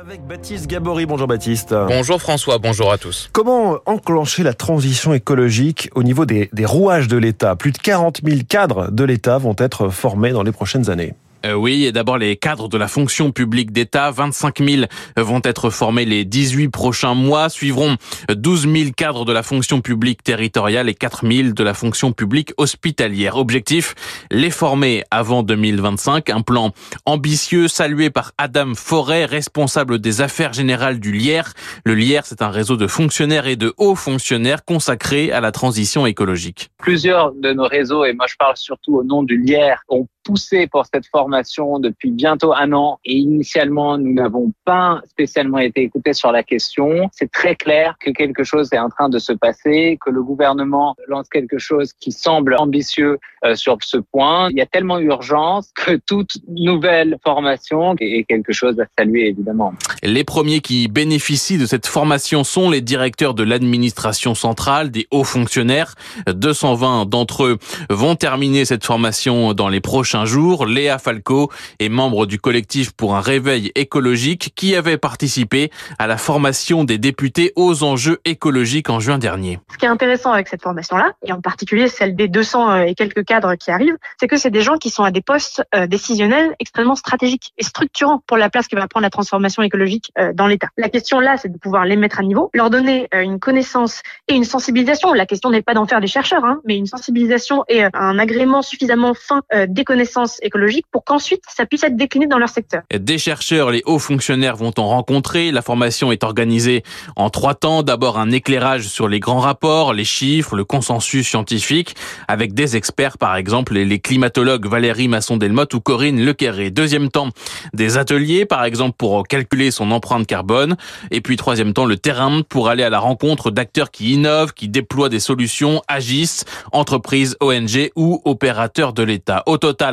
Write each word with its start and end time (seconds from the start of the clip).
Avec 0.00 0.24
Baptiste 0.24 0.68
Gabory. 0.68 1.06
Bonjour 1.06 1.26
Baptiste. 1.26 1.74
Bonjour 1.74 2.20
François, 2.20 2.58
bonjour 2.58 2.92
à 2.92 2.98
tous. 2.98 3.28
Comment 3.32 3.78
enclencher 3.84 4.44
la 4.44 4.54
transition 4.54 5.12
écologique 5.12 5.90
au 5.96 6.04
niveau 6.04 6.24
des, 6.24 6.48
des 6.52 6.64
rouages 6.64 7.08
de 7.08 7.16
l'État? 7.16 7.56
Plus 7.56 7.72
de 7.72 7.78
40 7.78 8.20
000 8.24 8.42
cadres 8.48 8.92
de 8.92 9.02
l'État 9.02 9.38
vont 9.38 9.56
être 9.58 9.88
formés 9.88 10.30
dans 10.30 10.44
les 10.44 10.52
prochaines 10.52 10.88
années. 10.88 11.14
Euh, 11.46 11.54
oui, 11.54 11.84
et 11.84 11.92
d'abord 11.92 12.18
les 12.18 12.36
cadres 12.36 12.68
de 12.68 12.76
la 12.76 12.88
fonction 12.88 13.30
publique 13.30 13.70
d'État, 13.70 14.10
25 14.10 14.58
000 14.62 14.82
vont 15.16 15.40
être 15.44 15.70
formés 15.70 16.04
les 16.04 16.24
18 16.24 16.68
prochains 16.68 17.14
mois. 17.14 17.48
Suivront 17.48 17.96
12 18.28 18.62
000 18.62 18.90
cadres 18.96 19.24
de 19.24 19.32
la 19.32 19.42
fonction 19.42 19.80
publique 19.80 20.22
territoriale 20.22 20.88
et 20.88 20.94
4 20.94 21.26
000 21.30 21.50
de 21.50 21.64
la 21.64 21.74
fonction 21.74 22.12
publique 22.12 22.52
hospitalière. 22.56 23.36
Objectif, 23.36 23.94
les 24.30 24.50
former 24.50 25.04
avant 25.10 25.42
2025. 25.42 26.30
Un 26.30 26.40
plan 26.40 26.72
ambitieux 27.06 27.68
salué 27.68 28.10
par 28.10 28.32
Adam 28.38 28.72
Forêt, 28.74 29.24
responsable 29.24 30.00
des 30.00 30.20
affaires 30.20 30.52
générales 30.52 30.98
du 30.98 31.12
Lierre. 31.12 31.52
Le 31.84 31.94
Lierre, 31.94 32.26
c'est 32.26 32.42
un 32.42 32.50
réseau 32.50 32.76
de 32.76 32.86
fonctionnaires 32.86 33.46
et 33.46 33.56
de 33.56 33.74
hauts 33.76 33.94
fonctionnaires 33.94 34.64
consacrés 34.64 35.30
à 35.30 35.40
la 35.40 35.52
transition 35.52 36.06
écologique. 36.06 36.70
Plusieurs 36.78 37.32
de 37.32 37.52
nos 37.52 37.66
réseaux, 37.66 38.04
et 38.04 38.12
moi 38.12 38.26
je 38.28 38.34
parle 38.36 38.56
surtout 38.56 38.96
au 38.96 39.04
nom 39.04 39.22
du 39.22 39.38
Lierre, 39.38 39.82
ont 39.88 40.06
poussé 40.28 40.66
pour 40.66 40.84
cette 40.84 41.06
formation 41.06 41.78
depuis 41.78 42.10
bientôt 42.10 42.52
un 42.52 42.74
an 42.74 42.98
et 43.06 43.14
initialement 43.14 43.96
nous 43.96 44.12
n'avons 44.12 44.52
pas 44.66 45.00
spécialement 45.06 45.56
été 45.56 45.80
écoutés 45.80 46.12
sur 46.12 46.32
la 46.32 46.42
question. 46.42 47.08
C'est 47.12 47.32
très 47.32 47.56
clair 47.56 47.94
que 47.98 48.10
quelque 48.10 48.44
chose 48.44 48.68
est 48.74 48.78
en 48.78 48.90
train 48.90 49.08
de 49.08 49.18
se 49.18 49.32
passer, 49.32 49.98
que 50.04 50.10
le 50.10 50.22
gouvernement 50.22 50.94
lance 51.06 51.30
quelque 51.30 51.56
chose 51.56 51.94
qui 51.94 52.12
semble 52.12 52.56
ambitieux 52.58 53.16
euh, 53.46 53.54
sur 53.54 53.78
ce 53.80 53.96
point. 53.96 54.50
Il 54.50 54.58
y 54.58 54.60
a 54.60 54.66
tellement 54.66 54.98
urgence 54.98 55.70
que 55.74 55.96
toute 55.96 56.36
nouvelle 56.46 57.16
formation 57.24 57.94
est 57.98 58.24
quelque 58.24 58.52
chose 58.52 58.78
à 58.80 58.84
saluer 58.98 59.28
évidemment. 59.28 59.72
Les 60.02 60.24
premiers 60.24 60.60
qui 60.60 60.88
bénéficient 60.88 61.56
de 61.56 61.64
cette 61.64 61.86
formation 61.86 62.44
sont 62.44 62.68
les 62.68 62.82
directeurs 62.82 63.32
de 63.32 63.44
l'administration 63.44 64.34
centrale, 64.34 64.90
des 64.90 65.06
hauts 65.10 65.24
fonctionnaires. 65.24 65.94
220 66.26 67.06
d'entre 67.06 67.44
eux 67.44 67.58
vont 67.88 68.14
terminer 68.14 68.66
cette 68.66 68.84
formation 68.84 69.54
dans 69.54 69.70
les 69.70 69.80
prochains 69.80 70.17
un 70.18 70.24
jour, 70.24 70.66
Léa 70.66 70.98
Falco 70.98 71.48
est 71.78 71.88
membre 71.88 72.26
du 72.26 72.40
collectif 72.40 72.90
pour 72.92 73.14
un 73.14 73.20
réveil 73.20 73.70
écologique 73.76 74.52
qui 74.56 74.74
avait 74.74 74.98
participé 74.98 75.70
à 75.98 76.08
la 76.08 76.16
formation 76.16 76.82
des 76.82 76.98
députés 76.98 77.52
aux 77.54 77.84
enjeux 77.84 78.18
écologiques 78.24 78.90
en 78.90 78.98
juin 78.98 79.18
dernier. 79.18 79.60
Ce 79.70 79.78
qui 79.78 79.84
est 79.84 79.88
intéressant 79.88 80.32
avec 80.32 80.48
cette 80.48 80.62
formation-là, 80.62 81.12
et 81.24 81.32
en 81.32 81.40
particulier 81.40 81.86
celle 81.86 82.16
des 82.16 82.26
200 82.26 82.70
euh, 82.70 82.80
et 82.82 82.94
quelques 82.96 83.24
cadres 83.24 83.54
qui 83.54 83.70
arrivent, 83.70 83.96
c'est 84.18 84.26
que 84.26 84.36
c'est 84.36 84.50
des 84.50 84.62
gens 84.62 84.76
qui 84.76 84.90
sont 84.90 85.04
à 85.04 85.12
des 85.12 85.20
postes 85.20 85.62
euh, 85.74 85.86
décisionnels 85.86 86.56
extrêmement 86.58 86.96
stratégiques 86.96 87.52
et 87.58 87.62
structurants 87.62 88.20
pour 88.26 88.36
la 88.36 88.50
place 88.50 88.66
que 88.66 88.74
va 88.74 88.88
prendre 88.88 89.04
la 89.04 89.10
transformation 89.10 89.62
écologique 89.62 90.10
euh, 90.18 90.32
dans 90.34 90.48
l'État. 90.48 90.68
La 90.76 90.88
question 90.88 91.20
là, 91.20 91.36
c'est 91.36 91.52
de 91.52 91.58
pouvoir 91.58 91.84
les 91.84 91.96
mettre 91.96 92.18
à 92.18 92.22
niveau, 92.24 92.50
leur 92.54 92.70
donner 92.70 93.08
une 93.12 93.38
connaissance 93.38 94.02
et 94.26 94.34
une 94.34 94.44
sensibilisation. 94.44 95.12
La 95.12 95.26
question 95.26 95.50
n'est 95.50 95.62
pas 95.62 95.74
d'en 95.74 95.86
faire 95.86 96.00
des 96.00 96.08
chercheurs, 96.08 96.44
hein, 96.44 96.60
mais 96.64 96.76
une 96.76 96.86
sensibilisation 96.86 97.64
et 97.68 97.84
un 97.84 98.18
agrément 98.18 98.62
suffisamment 98.62 99.14
fin 99.14 99.42
des 99.68 99.84
connaissances 99.84 100.07
écologique 100.42 100.86
pour 100.90 101.04
qu'ensuite 101.04 101.42
ça 101.48 101.66
puisse 101.66 101.84
être 101.84 101.96
décliné 101.96 102.26
dans 102.26 102.38
leur 102.38 102.48
secteur. 102.48 102.82
Des 102.92 103.18
chercheurs, 103.18 103.70
les 103.70 103.82
hauts 103.86 103.98
fonctionnaires 103.98 104.56
vont 104.56 104.72
en 104.78 104.88
rencontrer. 104.88 105.50
La 105.50 105.62
formation 105.62 106.12
est 106.12 106.24
organisée 106.24 106.82
en 107.16 107.30
trois 107.30 107.54
temps. 107.54 107.82
D'abord 107.82 108.18
un 108.18 108.30
éclairage 108.30 108.88
sur 108.88 109.08
les 109.08 109.20
grands 109.20 109.40
rapports, 109.40 109.92
les 109.92 110.04
chiffres, 110.04 110.56
le 110.56 110.64
consensus 110.64 111.28
scientifique, 111.28 111.94
avec 112.26 112.54
des 112.54 112.76
experts 112.76 113.18
par 113.18 113.36
exemple 113.36 113.74
les 113.74 113.98
climatologues 113.98 114.66
Valérie 114.66 115.08
Masson-Delmotte 115.08 115.74
ou 115.74 115.80
Corinne 115.80 116.24
Lequerré. 116.24 116.70
Deuxième 116.70 117.08
temps, 117.08 117.28
des 117.72 117.98
ateliers 117.98 118.44
par 118.44 118.64
exemple 118.64 118.96
pour 118.98 119.26
calculer 119.26 119.70
son 119.70 119.90
empreinte 119.90 120.26
carbone. 120.26 120.76
Et 121.10 121.20
puis 121.20 121.36
troisième 121.36 121.72
temps, 121.72 121.86
le 121.86 121.96
terrain 121.96 122.42
pour 122.48 122.68
aller 122.68 122.82
à 122.82 122.90
la 122.90 122.98
rencontre 122.98 123.50
d'acteurs 123.50 123.90
qui 123.90 124.12
innovent, 124.12 124.52
qui 124.52 124.68
déploient 124.68 125.08
des 125.08 125.20
solutions, 125.20 125.82
agissent, 125.88 126.44
entreprises, 126.72 127.36
ONG 127.40 127.90
ou 127.96 128.20
opérateurs 128.24 128.92
de 128.92 129.02
l'État. 129.02 129.42
Au 129.46 129.56
total, 129.56 129.87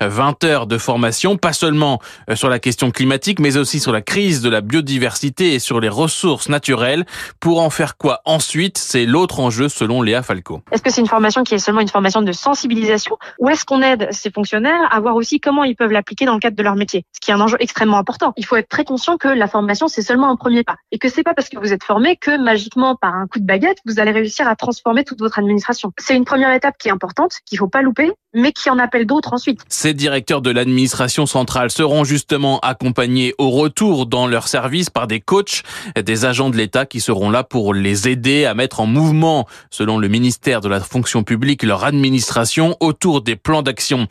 20 0.00 0.44
heures 0.44 0.66
de 0.66 0.78
formation, 0.78 1.36
pas 1.36 1.52
seulement 1.52 2.00
euh, 2.28 2.36
sur 2.36 2.48
la 2.48 2.58
question 2.58 2.90
climatique, 2.90 3.40
mais 3.40 3.56
aussi 3.56 3.80
sur 3.80 3.92
la 3.92 4.02
crise 4.02 4.42
de 4.42 4.50
la 4.50 4.60
biodiversité 4.60 5.54
et 5.54 5.58
sur 5.58 5.80
les 5.80 5.88
ressources 5.88 6.48
naturelles. 6.48 7.04
Pour 7.40 7.60
en 7.60 7.70
faire 7.70 7.96
quoi 7.96 8.20
ensuite? 8.24 8.78
C'est 8.78 9.06
l'autre 9.06 9.40
enjeu 9.40 9.68
selon 9.68 10.02
Léa 10.02 10.22
Falco. 10.22 10.62
Est-ce 10.72 10.82
que 10.82 10.90
c'est 10.90 11.00
une 11.00 11.06
formation 11.06 11.44
qui 11.44 11.54
est 11.54 11.58
seulement 11.58 11.80
une 11.80 11.88
formation 11.88 12.22
de 12.22 12.32
sensibilisation? 12.32 13.16
Ou 13.38 13.48
est-ce 13.48 13.64
qu'on 13.64 13.82
aide 13.82 14.08
ces 14.10 14.30
fonctionnaires 14.30 14.88
à 14.90 15.00
voir 15.00 15.16
aussi 15.16 15.40
comment 15.40 15.64
ils 15.64 15.76
peuvent 15.76 15.92
l'appliquer 15.92 16.24
dans 16.24 16.34
le 16.34 16.40
cadre 16.40 16.56
de 16.56 16.62
leur 16.62 16.76
métier? 16.76 17.04
Ce 17.12 17.20
qui 17.20 17.30
est 17.30 17.34
un 17.34 17.40
enjeu 17.40 17.56
extrêmement 17.60 17.98
important. 17.98 18.32
Il 18.36 18.44
faut 18.44 18.56
être 18.56 18.68
très 18.68 18.84
conscient 18.84 19.16
que 19.16 19.28
la 19.28 19.48
formation, 19.48 19.88
c'est 19.88 20.02
seulement 20.02 20.30
un 20.30 20.36
premier 20.36 20.64
pas 20.64 20.76
et 20.92 20.98
que 20.98 21.08
c'est 21.08 21.22
pas 21.22 21.34
parce 21.34 21.48
que 21.48 21.58
vous 21.58 21.72
êtes 21.72 21.84
formé 21.84 22.16
que 22.16 22.36
magiquement 22.42 22.96
par 22.96 23.14
un 23.14 23.26
coup 23.26 23.38
de 23.38 23.46
baguette, 23.46 23.78
vous 23.86 24.00
allez 24.00 24.10
réussir 24.10 24.48
à 24.48 24.56
transformer 24.56 25.04
toute 25.04 25.20
votre 25.20 25.38
administration. 25.38 25.92
C'est 25.98 26.16
une 26.16 26.24
première 26.24 26.52
étape 26.52 26.76
qui 26.78 26.88
est 26.88 26.92
importante, 26.92 27.36
qu'il 27.46 27.58
faut 27.58 27.68
pas 27.68 27.82
louper, 27.82 28.12
mais 28.34 28.52
qui 28.52 28.70
en 28.70 28.78
appelle 28.78 29.06
d'autres 29.06 29.32
ensuite. 29.32 29.60
Ces 29.68 29.94
directeurs 29.94 30.42
de 30.42 30.50
l'administration 30.50 31.26
centrale 31.26 31.70
seront 31.70 32.04
justement 32.04 32.58
accompagnés 32.60 33.34
au 33.38 33.50
retour 33.50 34.06
dans 34.06 34.26
leur 34.26 34.48
service 34.48 34.90
par 34.90 35.06
des 35.06 35.20
coachs, 35.20 35.62
des 35.96 36.24
agents 36.24 36.50
de 36.50 36.56
l'État 36.56 36.86
qui 36.86 37.00
seront 37.00 37.30
là 37.30 37.44
pour 37.44 37.74
les 37.74 38.08
aider 38.08 38.44
à 38.44 38.54
mettre 38.54 38.80
en 38.80 38.86
mouvement, 38.86 39.46
selon 39.70 39.98
le 39.98 40.08
ministère 40.08 40.60
de 40.60 40.68
la 40.68 40.80
fonction 40.80 41.22
publique, 41.22 41.62
leur 41.62 41.84
administration 41.84 42.76
autour 42.80 43.22
des 43.22 43.36
plans 43.36 43.62
d'action 43.62 44.06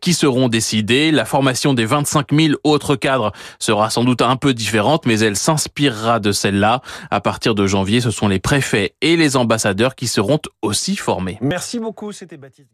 qui 0.00 0.14
seront 0.14 0.48
décidés. 0.48 1.10
La 1.10 1.24
formation 1.24 1.74
des 1.74 1.84
25 1.84 2.32
000 2.32 2.54
autres 2.64 2.96
cadres 2.96 3.32
sera 3.58 3.90
sans 3.90 4.04
doute 4.04 4.22
un 4.22 4.36
peu 4.36 4.54
différente, 4.54 5.06
mais 5.06 5.18
elle 5.20 5.36
s'inspirera 5.36 6.20
de 6.20 6.32
celle-là. 6.32 6.82
À 7.10 7.20
partir 7.20 7.54
de 7.54 7.66
janvier, 7.66 8.00
ce 8.00 8.10
sont 8.10 8.28
les 8.28 8.38
préfets 8.38 8.94
et 9.00 9.16
les 9.16 9.36
ambassadeurs 9.36 9.94
qui 9.94 10.08
seront 10.08 10.40
aussi 10.62 10.96
formés. 10.96 11.38
Merci 11.40 11.78
beaucoup, 11.78 12.12
c'était 12.12 12.36
Baptiste. 12.36 12.72